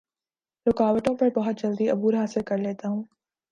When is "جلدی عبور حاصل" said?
1.61-2.41